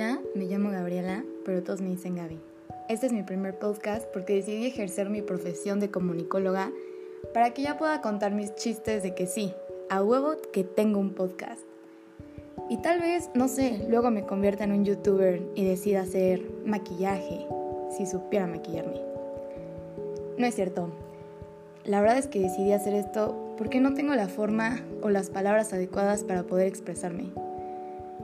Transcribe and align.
Hola, 0.00 0.20
me 0.36 0.44
llamo 0.44 0.70
Gabriela, 0.70 1.24
pero 1.44 1.64
todos 1.64 1.80
me 1.80 1.88
dicen 1.88 2.14
Gaby. 2.14 2.38
Este 2.88 3.08
es 3.08 3.12
mi 3.12 3.24
primer 3.24 3.58
podcast 3.58 4.06
porque 4.12 4.36
decidí 4.36 4.64
ejercer 4.64 5.10
mi 5.10 5.22
profesión 5.22 5.80
de 5.80 5.90
comunicóloga 5.90 6.70
para 7.34 7.52
que 7.52 7.62
ya 7.62 7.78
pueda 7.78 8.00
contar 8.00 8.32
mis 8.32 8.54
chistes 8.54 9.02
de 9.02 9.16
que 9.16 9.26
sí, 9.26 9.52
a 9.90 10.00
huevo 10.00 10.36
que 10.52 10.62
tengo 10.62 11.00
un 11.00 11.14
podcast. 11.14 11.62
Y 12.70 12.76
tal 12.76 13.00
vez, 13.00 13.28
no 13.34 13.48
sé, 13.48 13.86
luego 13.88 14.12
me 14.12 14.24
convierta 14.24 14.62
en 14.62 14.70
un 14.70 14.84
youtuber 14.84 15.42
y 15.56 15.64
decida 15.64 16.02
hacer 16.02 16.48
maquillaje, 16.64 17.48
si 17.90 18.06
supiera 18.06 18.46
maquillarme. 18.46 19.02
No 20.38 20.46
es 20.46 20.54
cierto. 20.54 20.92
La 21.84 22.00
verdad 22.00 22.18
es 22.18 22.28
que 22.28 22.38
decidí 22.38 22.70
hacer 22.70 22.94
esto 22.94 23.52
porque 23.58 23.80
no 23.80 23.94
tengo 23.94 24.14
la 24.14 24.28
forma 24.28 24.80
o 25.02 25.10
las 25.10 25.28
palabras 25.28 25.72
adecuadas 25.72 26.22
para 26.22 26.44
poder 26.44 26.68
expresarme. 26.68 27.32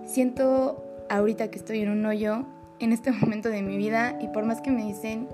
Siento 0.04 0.83
ahorita 1.16 1.50
que 1.50 1.58
estoy 1.58 1.80
en 1.80 1.90
un 1.90 2.04
hoyo 2.06 2.44
en 2.80 2.92
este 2.92 3.12
momento 3.20 3.48
de 3.48 3.62
mi 3.62 3.76
vida 3.76 4.18
y 4.20 4.28
por 4.28 4.44
más 4.44 4.60
que 4.60 4.70
me 4.70 4.84
dicen, 4.84 5.28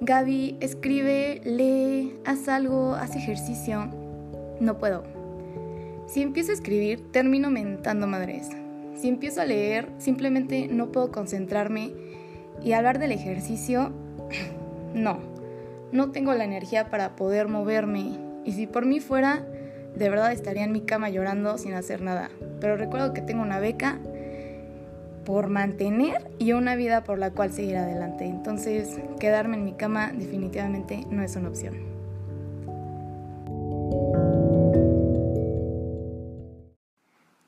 Gaby, 0.00 0.58
escribe, 0.60 1.40
lee, 1.44 2.14
haz 2.24 2.48
algo, 2.48 2.94
haz 2.94 3.16
ejercicio, 3.16 3.88
no 4.60 4.78
puedo. 4.78 5.04
Si 6.06 6.20
empiezo 6.20 6.50
a 6.50 6.54
escribir, 6.54 7.10
termino 7.10 7.50
mentando 7.50 8.06
madres. 8.06 8.50
Si 8.94 9.08
empiezo 9.08 9.40
a 9.40 9.46
leer, 9.46 9.88
simplemente 9.98 10.68
no 10.68 10.92
puedo 10.92 11.10
concentrarme 11.10 11.92
y 12.62 12.72
hablar 12.72 12.98
del 12.98 13.12
ejercicio, 13.12 13.92
no. 14.94 15.18
No 15.92 16.10
tengo 16.10 16.34
la 16.34 16.44
energía 16.44 16.90
para 16.90 17.16
poder 17.16 17.48
moverme 17.48 18.18
y 18.44 18.52
si 18.52 18.66
por 18.66 18.84
mí 18.84 19.00
fuera, 19.00 19.46
de 19.94 20.08
verdad 20.10 20.32
estaría 20.32 20.64
en 20.64 20.72
mi 20.72 20.80
cama 20.80 21.08
llorando 21.08 21.56
sin 21.56 21.72
hacer 21.72 22.02
nada. 22.02 22.30
Pero 22.60 22.76
recuerdo 22.76 23.14
que 23.14 23.22
tengo 23.22 23.42
una 23.42 23.60
beca 23.60 24.00
por 25.24 25.48
mantener 25.48 26.30
y 26.38 26.52
una 26.52 26.76
vida 26.76 27.04
por 27.04 27.18
la 27.18 27.30
cual 27.30 27.52
seguir 27.52 27.76
adelante. 27.76 28.26
Entonces, 28.26 28.98
quedarme 29.18 29.56
en 29.56 29.64
mi 29.64 29.72
cama 29.72 30.12
definitivamente 30.12 31.06
no 31.10 31.22
es 31.22 31.36
una 31.36 31.48
opción. 31.48 31.94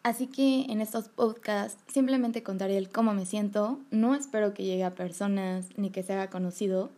Así 0.07 0.29
que 0.29 0.67
en 0.69 0.81
estos 0.81 1.09
podcasts 1.09 1.83
simplemente 1.93 2.45
contaré 2.45 2.79
el 2.79 2.91
cómo 2.91 3.13
me 3.13 3.27
siento. 3.27 3.81
No 3.91 4.15
espero 4.15 4.55
que 4.55 4.63
llegue 4.63 4.85
a 4.85 4.95
personas 4.95 5.67
ni 5.77 5.91
que 5.91 6.05
se 6.05 6.13
haga 6.13 6.31
conocido. 6.31 6.91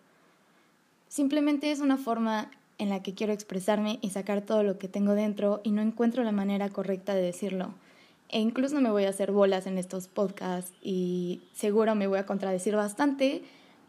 Simplemente 1.08 1.70
es 1.70 1.80
una 1.80 1.96
forma 1.96 2.50
en 2.76 2.90
la 2.90 3.02
que 3.02 3.14
quiero 3.14 3.32
expresarme 3.32 3.98
y 4.02 4.10
sacar 4.10 4.42
todo 4.42 4.62
lo 4.62 4.76
que 4.78 4.88
tengo 4.88 5.14
dentro 5.14 5.62
y 5.64 5.70
no 5.70 5.80
encuentro 5.80 6.22
la 6.22 6.32
manera 6.32 6.68
correcta 6.68 7.14
de 7.14 7.22
decirlo. 7.22 7.72
E 8.28 8.40
incluso 8.40 8.80
me 8.80 8.90
voy 8.90 9.04
a 9.04 9.10
hacer 9.10 9.32
bolas 9.32 9.66
en 9.66 9.78
estos 9.78 10.06
podcasts 10.06 10.72
y 10.82 11.40
seguro 11.54 11.94
me 11.94 12.06
voy 12.06 12.18
a 12.18 12.26
contradecir 12.26 12.76
bastante 12.76 13.42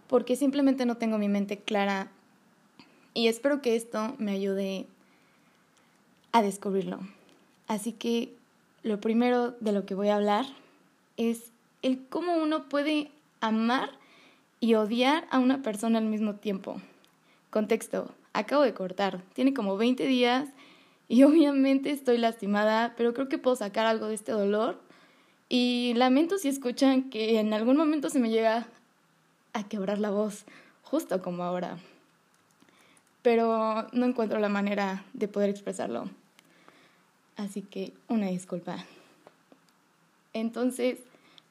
porque 0.08 0.36
simplemente 0.36 0.86
no 0.86 0.96
tengo 0.96 1.18
mi 1.18 1.28
mente 1.28 1.58
clara 1.58 2.10
y 3.14 3.28
espero 3.28 3.62
que 3.62 3.76
esto 3.76 4.16
me 4.18 4.32
ayude 4.32 4.86
a 6.32 6.42
descubrirlo. 6.42 7.00
Así 7.68 7.92
que 7.92 8.34
lo 8.82 9.02
primero 9.02 9.52
de 9.60 9.74
lo 9.74 9.86
que 9.86 9.96
voy 9.96 10.08
a 10.10 10.16
hablar 10.16 10.46
es 11.18 11.52
el 11.82 12.06
cómo 12.08 12.38
uno 12.38 12.70
puede 12.70 13.12
amar 13.42 13.92
y 14.62 14.76
odiar 14.76 15.28
a 15.32 15.40
una 15.40 15.62
persona 15.62 16.00
al 16.00 16.06
mismo 16.06 16.36
tiempo. 16.36 16.82
Contexto, 17.50 18.12
acabo 18.34 18.64
de 18.64 18.74
cortar, 18.74 19.22
tiene 19.34 19.54
como 19.54 19.78
20 19.78 20.06
días 20.06 20.50
y 21.10 21.24
obviamente 21.24 21.92
estoy 21.92 22.18
lastimada, 22.18 22.94
pero 22.96 23.14
creo 23.14 23.28
que 23.28 23.38
puedo 23.38 23.58
sacar 23.58 23.86
algo 23.86 24.08
de 24.08 24.14
este 24.14 24.32
dolor. 24.32 24.80
Y 25.50 25.94
lamento 25.96 26.38
si 26.38 26.48
escuchan 26.48 27.10
que 27.10 27.40
en 27.40 27.54
algún 27.54 27.76
momento 27.76 28.10
se 28.12 28.20
me 28.20 28.30
llega 28.30 28.68
a 29.54 29.68
quebrar 29.68 29.98
la 29.98 30.12
voz, 30.12 30.46
justo 30.84 31.22
como 31.24 31.44
ahora. 31.44 31.80
Pero 33.24 33.88
no 33.92 34.06
encuentro 34.06 34.40
la 34.40 34.48
manera 34.48 35.04
de 35.14 35.28
poder 35.28 35.50
expresarlo. 35.50 36.08
Así 37.36 37.64
que 37.64 37.94
una 38.08 38.28
disculpa. 38.28 38.86
Entonces, 40.34 41.00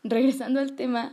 regresando 0.05 0.61
al 0.61 0.77
tema, 0.77 1.13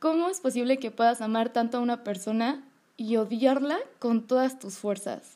¿cómo 0.00 0.28
es 0.28 0.40
posible 0.40 0.78
que 0.78 0.90
puedas 0.90 1.20
amar 1.20 1.50
tanto 1.50 1.78
a 1.78 1.80
una 1.80 2.02
persona 2.02 2.64
y 2.96 3.16
odiarla 3.16 3.78
con 4.00 4.26
todas 4.26 4.58
tus 4.58 4.78
fuerzas? 4.78 5.34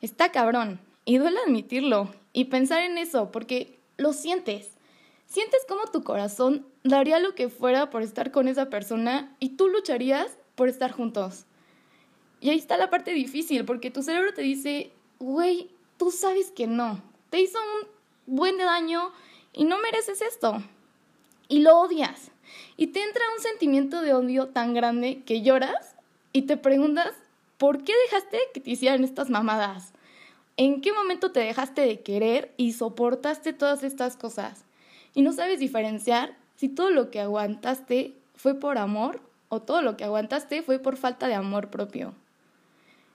Está 0.00 0.32
cabrón. 0.32 0.80
Y 1.08 1.16
duele 1.16 1.38
admitirlo 1.40 2.10
y 2.34 2.44
pensar 2.44 2.82
en 2.82 2.98
eso, 2.98 3.32
porque 3.32 3.78
lo 3.96 4.12
sientes. 4.12 4.72
Sientes 5.24 5.64
como 5.66 5.86
tu 5.86 6.04
corazón 6.04 6.66
daría 6.84 7.18
lo 7.18 7.34
que 7.34 7.48
fuera 7.48 7.88
por 7.88 8.02
estar 8.02 8.30
con 8.30 8.46
esa 8.46 8.68
persona 8.68 9.34
y 9.40 9.56
tú 9.56 9.68
lucharías 9.68 10.36
por 10.54 10.68
estar 10.68 10.92
juntos. 10.92 11.46
Y 12.42 12.50
ahí 12.50 12.58
está 12.58 12.76
la 12.76 12.90
parte 12.90 13.12
difícil, 13.12 13.64
porque 13.64 13.90
tu 13.90 14.02
cerebro 14.02 14.34
te 14.34 14.42
dice, 14.42 14.92
güey, 15.18 15.70
tú 15.96 16.10
sabes 16.10 16.50
que 16.50 16.66
no. 16.66 17.02
Te 17.30 17.40
hizo 17.40 17.56
un 17.58 18.36
buen 18.36 18.58
daño 18.58 19.10
y 19.54 19.64
no 19.64 19.78
mereces 19.78 20.20
esto. 20.20 20.62
Y 21.48 21.60
lo 21.60 21.78
odias. 21.78 22.32
Y 22.76 22.88
te 22.88 23.02
entra 23.02 23.22
un 23.34 23.42
sentimiento 23.42 24.02
de 24.02 24.12
odio 24.12 24.48
tan 24.48 24.74
grande 24.74 25.22
que 25.24 25.40
lloras 25.40 25.96
y 26.34 26.42
te 26.42 26.58
preguntas, 26.58 27.14
¿por 27.56 27.82
qué 27.82 27.94
dejaste 28.04 28.38
que 28.52 28.60
te 28.60 28.72
hicieran 28.72 29.04
estas 29.04 29.30
mamadas? 29.30 29.94
¿En 30.58 30.80
qué 30.80 30.92
momento 30.92 31.30
te 31.30 31.38
dejaste 31.38 31.82
de 31.82 32.00
querer 32.00 32.52
y 32.56 32.72
soportaste 32.72 33.52
todas 33.52 33.84
estas 33.84 34.16
cosas? 34.16 34.64
Y 35.14 35.22
no 35.22 35.32
sabes 35.32 35.60
diferenciar 35.60 36.36
si 36.56 36.68
todo 36.68 36.90
lo 36.90 37.12
que 37.12 37.20
aguantaste 37.20 38.12
fue 38.34 38.56
por 38.56 38.76
amor 38.76 39.20
o 39.48 39.62
todo 39.62 39.82
lo 39.82 39.96
que 39.96 40.02
aguantaste 40.02 40.62
fue 40.62 40.80
por 40.80 40.96
falta 40.96 41.28
de 41.28 41.34
amor 41.34 41.68
propio. 41.68 42.12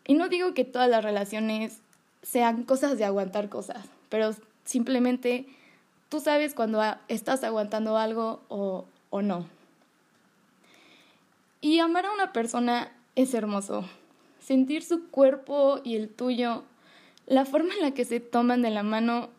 Y 0.08 0.14
no 0.14 0.30
digo 0.30 0.54
que 0.54 0.64
todas 0.64 0.90
las 0.90 1.04
relaciones 1.04 1.80
sean 2.22 2.64
cosas 2.64 2.98
de 2.98 3.04
aguantar 3.04 3.50
cosas, 3.50 3.86
pero 4.08 4.34
simplemente 4.64 5.46
tú 6.08 6.22
sabes 6.22 6.54
cuando 6.54 6.82
estás 7.10 7.44
aguantando 7.44 7.98
algo 7.98 8.40
o, 8.48 8.86
o 9.10 9.22
no. 9.22 9.46
Y 11.60 11.80
amar 11.80 12.06
a 12.06 12.14
una 12.14 12.32
persona 12.32 12.94
es 13.18 13.34
hermoso. 13.34 13.84
Sentir 14.40 14.82
su 14.82 15.10
cuerpo 15.10 15.82
y 15.84 15.98
el 15.98 16.08
tuyo 16.08 16.64
la 17.26 17.46
forma 17.46 17.74
en 17.74 17.82
la 17.82 17.92
que 17.92 18.06
se 18.06 18.20
toman 18.20 18.62
de 18.62 18.70
la 18.70 18.84
mano 18.84 19.30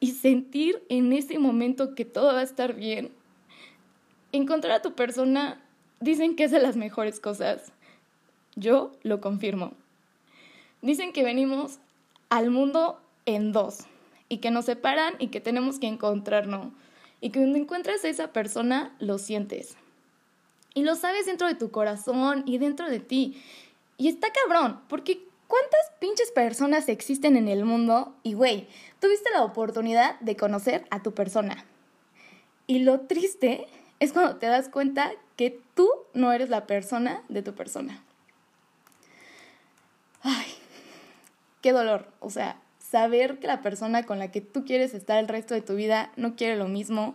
y 0.00 0.12
sentir 0.12 0.82
en 0.88 1.12
ese 1.12 1.38
momento 1.38 1.94
que 1.94 2.04
todo 2.04 2.34
va 2.34 2.40
a 2.40 2.44
estar 2.44 2.74
bien. 2.74 3.10
Encontrar 4.32 4.72
a 4.72 4.82
tu 4.82 4.94
persona 4.94 5.62
dicen 6.00 6.36
que 6.36 6.44
es 6.44 6.50
de 6.50 6.60
las 6.60 6.76
mejores 6.76 7.20
cosas. 7.20 7.72
Yo 8.56 8.92
lo 9.02 9.20
confirmo. 9.20 9.72
Dicen 10.82 11.12
que 11.12 11.24
venimos 11.24 11.78
al 12.28 12.50
mundo 12.50 13.00
en 13.26 13.52
dos 13.52 13.86
y 14.28 14.38
que 14.38 14.50
nos 14.50 14.66
separan 14.66 15.14
y 15.18 15.28
que 15.28 15.40
tenemos 15.40 15.78
que 15.78 15.86
encontrarnos. 15.86 16.72
Y 17.20 17.30
que 17.30 17.38
cuando 17.38 17.58
encuentras 17.58 18.04
a 18.04 18.08
esa 18.08 18.32
persona, 18.32 18.94
lo 18.98 19.18
sientes. 19.18 19.76
Y 20.74 20.82
lo 20.82 20.96
sabes 20.96 21.26
dentro 21.26 21.46
de 21.46 21.54
tu 21.54 21.70
corazón 21.70 22.42
y 22.44 22.58
dentro 22.58 22.90
de 22.90 23.00
ti. 23.00 23.40
Y 23.96 24.08
está 24.08 24.28
cabrón, 24.32 24.80
porque 24.88 25.26
¿Cuántas 25.54 25.92
pinches 26.00 26.32
personas 26.32 26.88
existen 26.88 27.36
en 27.36 27.46
el 27.46 27.64
mundo? 27.64 28.12
Y 28.24 28.32
güey, 28.34 28.66
tuviste 28.98 29.30
la 29.30 29.44
oportunidad 29.44 30.18
de 30.18 30.34
conocer 30.36 30.84
a 30.90 31.00
tu 31.00 31.14
persona. 31.14 31.64
Y 32.66 32.80
lo 32.80 33.02
triste 33.02 33.68
es 34.00 34.12
cuando 34.12 34.34
te 34.34 34.46
das 34.46 34.68
cuenta 34.68 35.12
que 35.36 35.56
tú 35.76 35.88
no 36.12 36.32
eres 36.32 36.48
la 36.48 36.66
persona 36.66 37.22
de 37.28 37.42
tu 37.42 37.54
persona. 37.54 38.02
Ay, 40.22 40.52
qué 41.62 41.70
dolor. 41.70 42.08
O 42.18 42.30
sea, 42.30 42.60
saber 42.80 43.38
que 43.38 43.46
la 43.46 43.62
persona 43.62 44.02
con 44.02 44.18
la 44.18 44.32
que 44.32 44.40
tú 44.40 44.64
quieres 44.64 44.92
estar 44.92 45.18
el 45.18 45.28
resto 45.28 45.54
de 45.54 45.62
tu 45.62 45.76
vida 45.76 46.10
no 46.16 46.34
quiere 46.34 46.56
lo 46.56 46.66
mismo. 46.66 47.14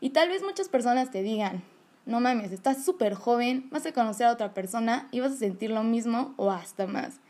Y 0.00 0.10
tal 0.10 0.30
vez 0.30 0.42
muchas 0.42 0.70
personas 0.70 1.10
te 1.10 1.22
digan, 1.22 1.62
no 2.06 2.20
mames, 2.20 2.52
estás 2.52 2.82
súper 2.82 3.12
joven, 3.12 3.68
vas 3.68 3.84
a 3.84 3.92
conocer 3.92 4.28
a 4.28 4.32
otra 4.32 4.54
persona 4.54 5.08
y 5.10 5.20
vas 5.20 5.32
a 5.32 5.36
sentir 5.36 5.70
lo 5.70 5.82
mismo 5.82 6.32
o 6.38 6.50
hasta 6.50 6.86
más. 6.86 7.20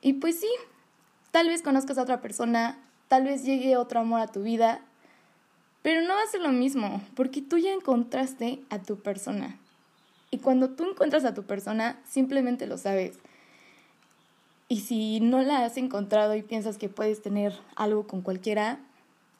Y 0.00 0.14
pues 0.14 0.40
sí, 0.40 0.50
tal 1.30 1.48
vez 1.48 1.62
conozcas 1.62 1.98
a 1.98 2.02
otra 2.02 2.20
persona, 2.20 2.78
tal 3.08 3.24
vez 3.24 3.44
llegue 3.44 3.76
otro 3.76 4.00
amor 4.00 4.20
a 4.20 4.28
tu 4.28 4.42
vida, 4.42 4.80
pero 5.82 6.02
no 6.02 6.14
va 6.14 6.22
a 6.22 6.26
ser 6.26 6.40
lo 6.40 6.50
mismo, 6.50 7.02
porque 7.14 7.42
tú 7.42 7.58
ya 7.58 7.72
encontraste 7.72 8.60
a 8.70 8.80
tu 8.80 8.98
persona. 9.00 9.58
Y 10.30 10.38
cuando 10.38 10.70
tú 10.70 10.88
encuentras 10.88 11.24
a 11.24 11.34
tu 11.34 11.42
persona, 11.44 11.98
simplemente 12.08 12.66
lo 12.66 12.78
sabes. 12.78 13.18
Y 14.68 14.80
si 14.80 15.20
no 15.20 15.42
la 15.42 15.64
has 15.64 15.76
encontrado 15.76 16.34
y 16.36 16.42
piensas 16.42 16.78
que 16.78 16.88
puedes 16.88 17.22
tener 17.22 17.58
algo 17.74 18.06
con 18.06 18.22
cualquiera, 18.22 18.78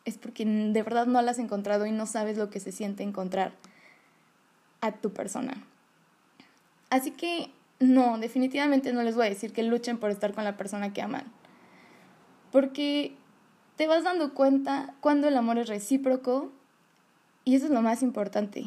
es 0.05 0.19
porque 0.19 0.45
de 0.45 0.83
verdad 0.83 1.07
no 1.07 1.23
la 1.23 1.31
has 1.31 1.39
encontrado 1.39 1.87
y 1.87 1.93
no 1.93 2.07
sabes 2.07 2.37
lo 2.37 2.51
que 2.51 2.59
se 2.59 2.73
siente 2.73 3.03
encontrar 3.03 3.53
a 4.81 4.93
tu 4.93 5.13
persona. 5.13 5.63
Así 6.89 7.13
que 7.13 7.51
no, 7.81 8.19
definitivamente 8.19 8.93
no 8.93 9.03
les 9.03 9.17
voy 9.17 9.27
a 9.27 9.31
decir 9.31 9.53
que 9.53 9.63
luchen 9.63 9.99
por 9.99 10.11
estar 10.11 10.35
con 10.35 10.45
la 10.45 10.57
persona 10.57 10.93
que 10.93 11.01
aman. 11.01 11.25
Porque 12.53 13.17
te 13.77 13.87
vas 13.87 14.05
dando 14.05 14.35
cuenta 14.35 14.95
cuando 15.01 15.29
el 15.29 15.37
amor 15.37 15.59
es 15.59 15.69
recíproco 15.69 16.53
Y 17.45 17.55
eso 17.55 17.65
es 17.65 17.71
lo 17.71 17.81
más 17.81 18.03
importante. 18.03 18.67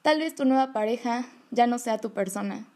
Tal 0.00 0.18
vez 0.18 0.34
tu 0.34 0.46
nueva 0.46 0.72
pareja 0.72 1.26
ya 1.50 1.66
no 1.66 1.78
sea 1.78 1.98
tu 1.98 2.12
persona, 2.12 2.66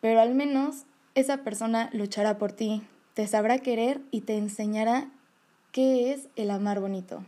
pero 0.00 0.20
al 0.20 0.34
menos 0.34 0.84
esa 1.14 1.38
persona 1.38 1.88
luchará 1.92 2.36
por 2.36 2.52
ti, 2.52 2.82
te 3.14 3.26
sabrá 3.26 3.58
querer 3.60 4.00
y 4.10 4.22
te 4.22 4.36
enseñará 4.36 5.08
qué 5.72 6.12
es 6.12 6.28
el 6.36 6.50
amar 6.50 6.80
bonito. 6.80 7.24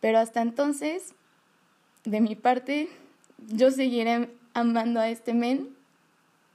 Pero 0.00 0.18
hasta 0.18 0.42
entonces, 0.42 1.14
de 2.04 2.20
mi 2.20 2.36
parte, 2.36 2.88
yo 3.48 3.70
seguiré 3.70 4.30
amando 4.54 5.00
a 5.00 5.08
este 5.08 5.34
men 5.34 5.76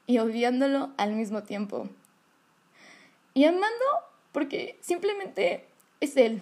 y 0.07 0.19
odiándolo 0.19 0.91
al 0.97 1.13
mismo 1.13 1.43
tiempo. 1.43 1.89
Y 3.33 3.45
amando 3.45 3.85
porque 4.31 4.77
simplemente 4.81 5.65
es 5.99 6.17
él. 6.17 6.41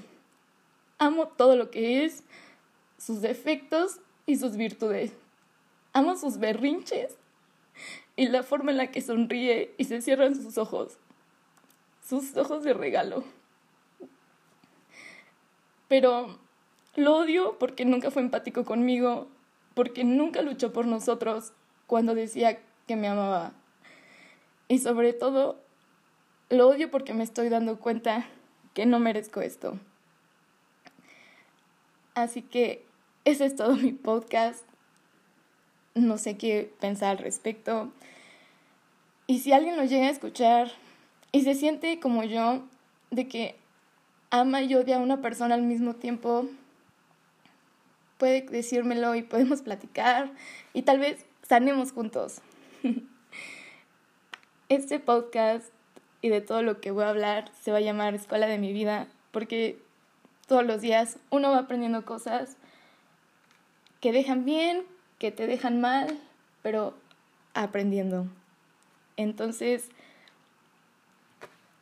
Amo 0.98 1.28
todo 1.28 1.56
lo 1.56 1.72
que 1.72 2.06
es, 2.06 2.24
sus 2.98 3.22
defectos 3.22 4.00
y 4.26 4.38
sus 4.38 4.56
virtudes. 4.56 5.12
Amo 5.94 6.16
sus 6.16 6.38
berrinches 6.38 7.18
y 8.16 8.28
la 8.28 8.44
forma 8.44 8.72
en 8.72 8.78
la 8.78 8.92
que 8.92 9.02
sonríe 9.02 9.74
y 9.78 9.86
se 9.86 10.02
cierran 10.02 10.36
sus 10.36 10.58
ojos. 10.58 10.98
Sus 12.04 12.36
ojos 12.38 12.64
de 12.64 12.74
regalo. 12.74 13.24
Pero 15.88 16.38
lo 16.96 17.18
odio 17.18 17.58
porque 17.60 17.86
nunca 17.86 18.12
fue 18.12 18.22
empático 18.22 18.66
conmigo, 18.66 19.28
porque 19.74 20.04
nunca 20.04 20.42
luchó 20.42 20.74
por 20.74 20.86
nosotros 20.86 21.54
cuando 21.88 22.16
decía 22.16 22.60
que 22.88 22.96
me 22.96 23.08
amaba. 23.08 23.54
Y 24.68 24.80
sobre 24.80 25.14
todo, 25.14 25.62
lo 26.50 26.68
odio 26.68 26.90
porque 26.92 27.14
me 27.14 27.24
estoy 27.24 27.50
dando 27.50 27.80
cuenta 27.80 28.26
que 28.74 28.86
no 28.86 29.00
merezco 29.00 29.42
esto. 29.42 29.80
Así 32.16 32.42
que 32.42 32.86
ese 33.26 33.46
es 33.46 33.56
todo 33.56 33.76
mi 33.76 33.92
podcast. 33.92 34.64
No 35.96 36.18
sé 36.18 36.38
qué 36.38 36.74
pensar 36.80 37.12
al 37.12 37.18
respecto. 37.18 37.92
Y 39.28 39.40
si 39.40 39.54
alguien 39.54 39.78
lo 39.78 39.86
llega 39.86 40.08
a 40.08 40.12
escuchar 40.12 40.72
y 41.32 41.42
se 41.42 41.56
siente 41.56 42.00
como 42.00 42.24
yo, 42.24 42.64
de 43.12 43.28
que 43.28 43.56
ama 44.30 44.62
y 44.62 44.76
odia 44.76 44.98
a 44.98 45.02
una 45.02 45.22
persona 45.22 45.56
al 45.56 45.62
mismo 45.62 45.96
tiempo, 45.96 46.48
puede 48.24 48.44
decírmelo 48.44 49.16
y 49.16 49.22
podemos 49.22 49.64
platicar 49.64 50.32
y 50.74 50.84
tal 50.84 50.98
vez 50.98 51.26
sanemos 51.46 51.92
juntos. 51.92 52.40
Este 54.70 54.98
podcast 54.98 55.74
y 56.22 56.30
de 56.30 56.40
todo 56.40 56.64
lo 56.64 56.80
que 56.80 56.92
voy 56.92 57.04
a 57.04 57.10
hablar 57.10 57.52
se 57.62 57.74
va 57.74 57.80
a 57.80 57.82
llamar 57.82 58.16
Escuela 58.16 58.48
de 58.48 58.60
mi 58.60 58.72
vida 58.72 59.08
porque 59.32 59.78
todos 60.48 60.66
los 60.66 60.80
días 60.80 61.18
uno 61.32 61.52
va 61.52 61.58
aprendiendo 61.58 62.06
cosas 62.06 62.56
que 64.00 64.14
dejan 64.14 64.46
bien, 64.46 64.84
que 65.20 65.32
te 65.32 65.46
dejan 65.46 65.82
mal, 65.82 66.18
pero 66.62 66.94
aprendiendo. 67.54 68.28
Entonces, 69.18 69.90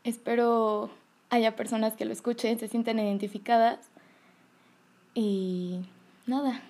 espero 0.04 0.90
haya 1.30 1.56
personas 1.56 1.94
que 1.94 2.06
lo 2.06 2.14
escuchen, 2.14 2.58
se 2.58 2.68
sientan 2.68 2.98
identificadas 2.98 3.78
y 5.14 5.82
nada, 6.32 6.62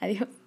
adiós. 0.00 0.45